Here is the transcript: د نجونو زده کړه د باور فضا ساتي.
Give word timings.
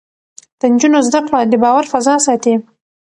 د 0.59 0.61
نجونو 0.73 0.99
زده 1.07 1.19
کړه 1.27 1.39
د 1.47 1.53
باور 1.63 1.83
فضا 1.91 2.15
ساتي. 2.25 2.53